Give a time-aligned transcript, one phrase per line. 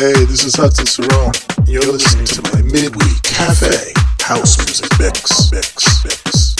[0.00, 1.68] Hey, this is Hudson Cerone.
[1.68, 6.59] You're listening to my midweek cafe house music mix, mix, mix,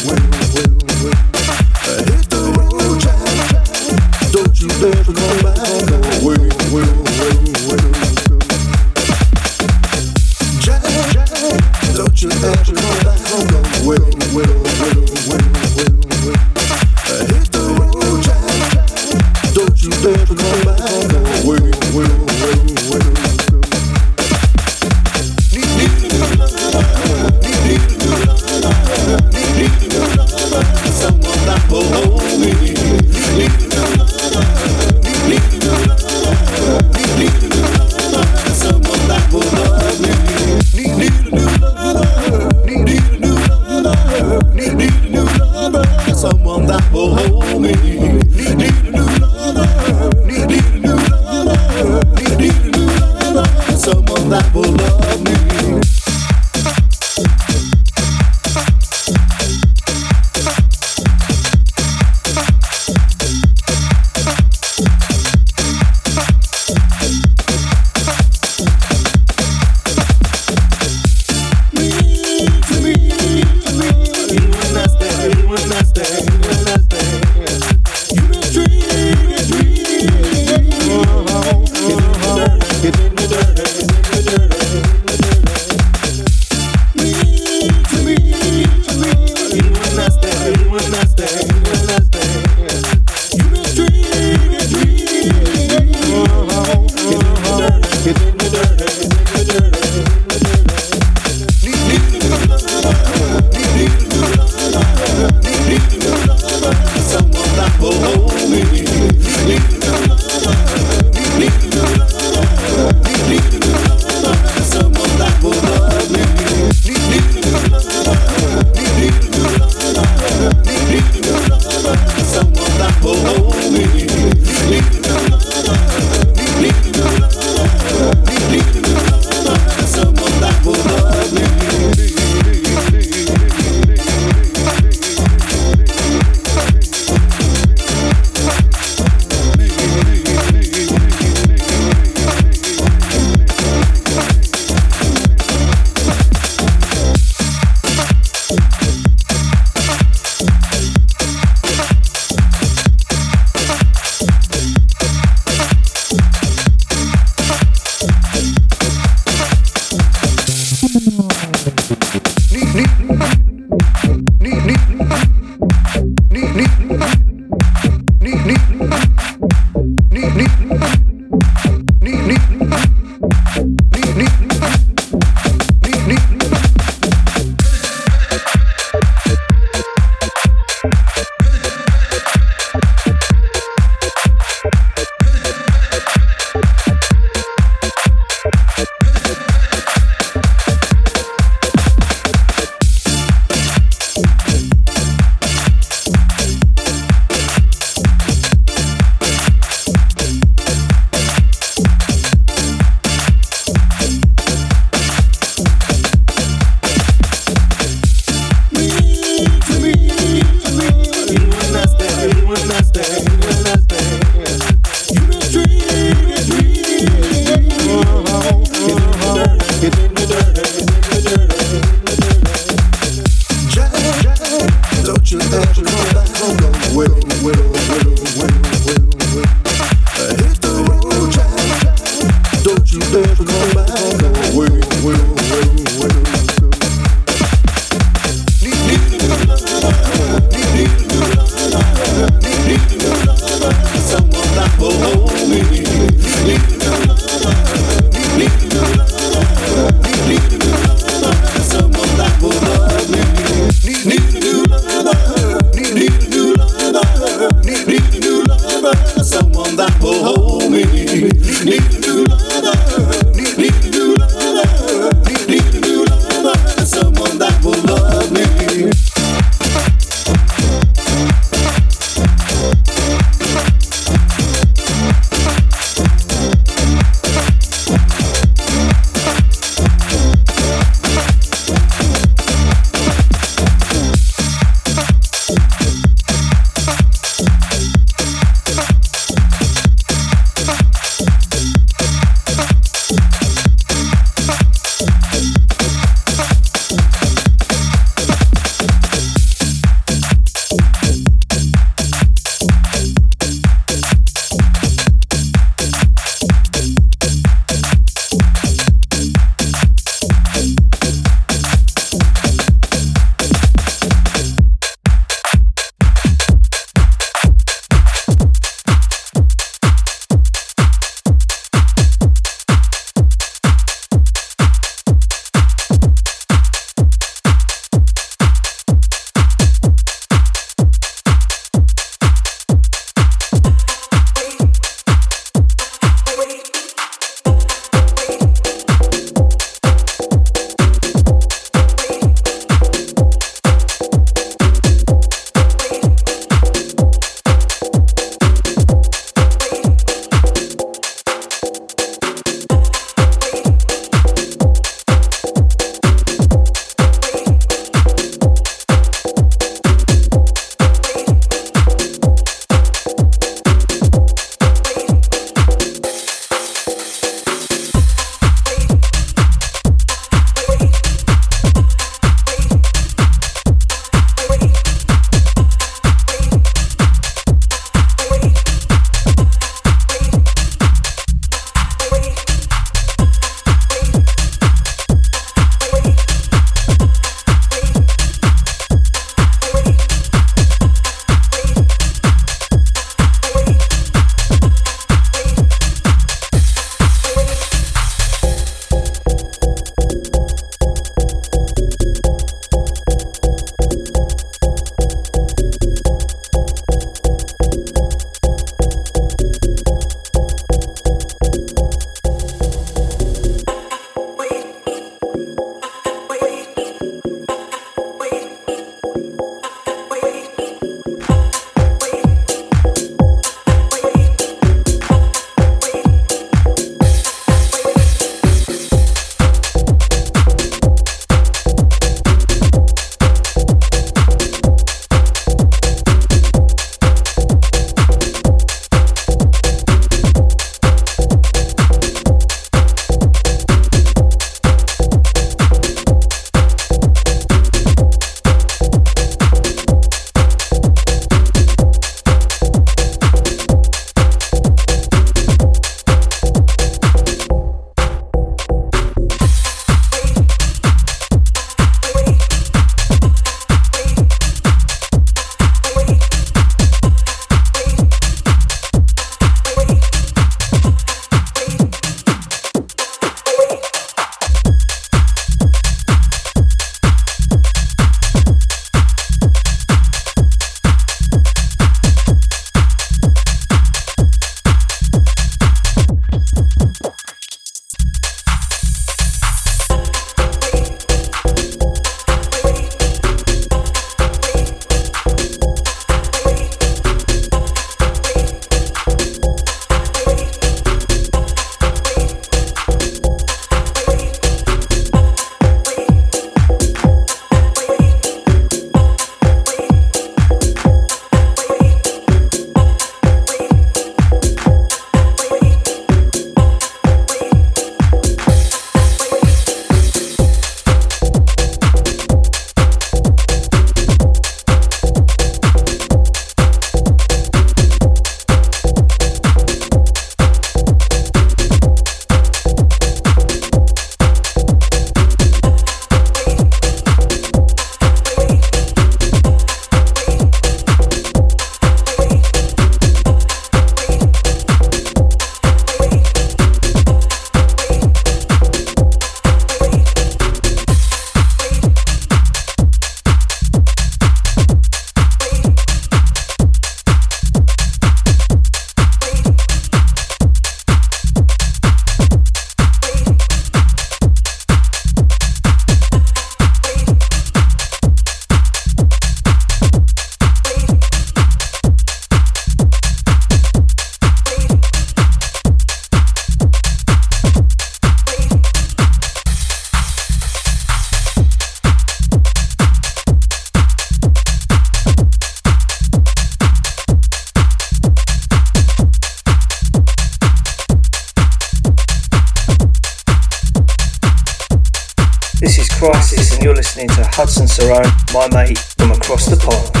[597.41, 600.00] Hudson Cerone, my mate from across the pond.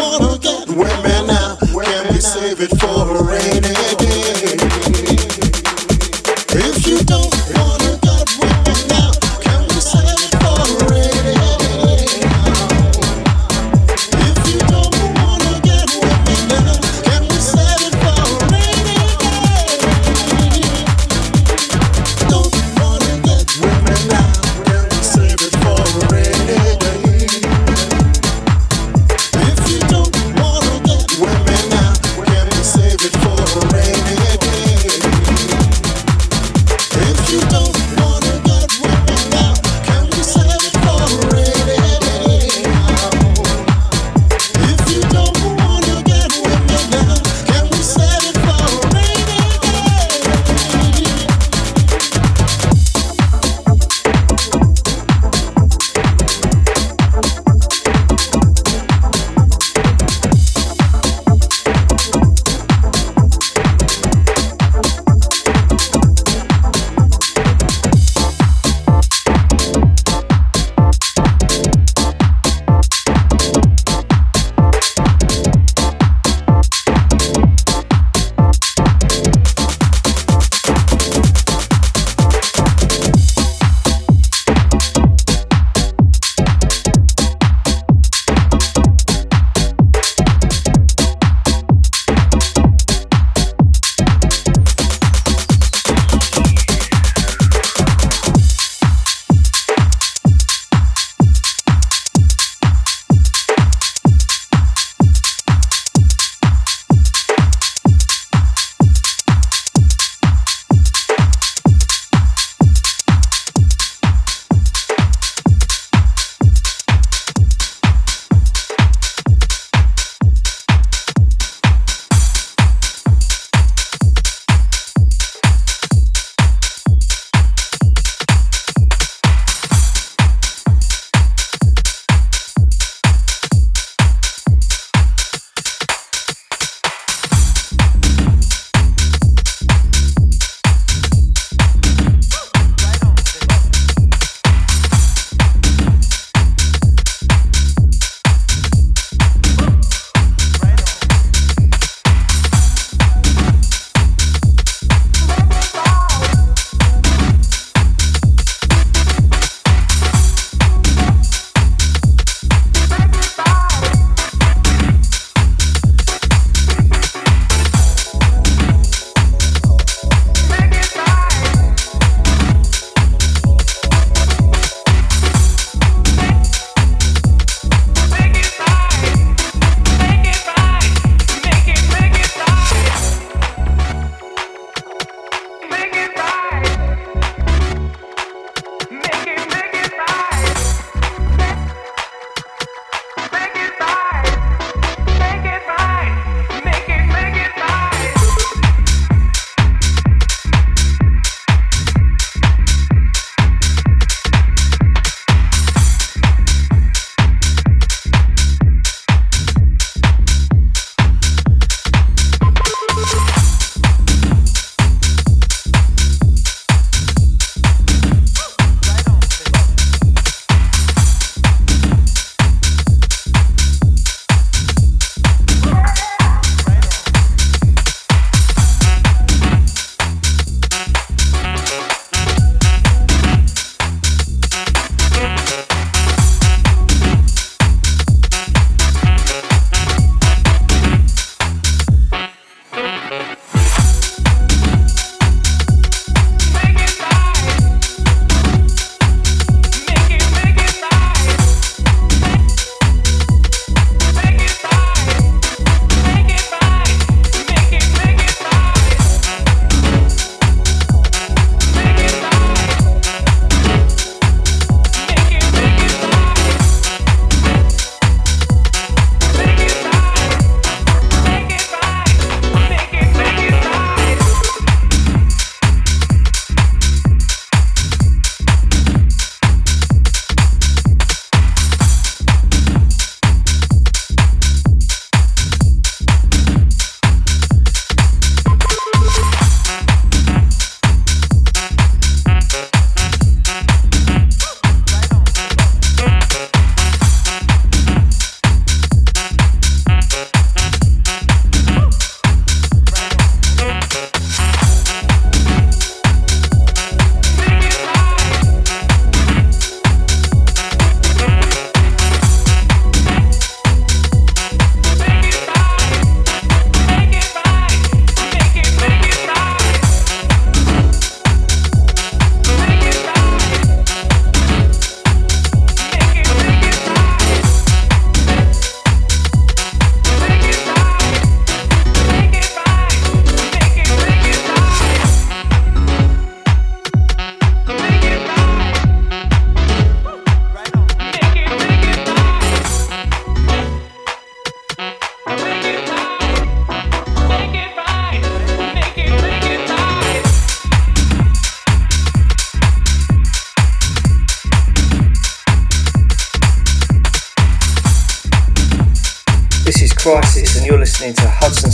[0.00, 1.56] wanna get women now.
[1.56, 3.49] Can we save it for a rain?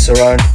[0.07, 0.46] To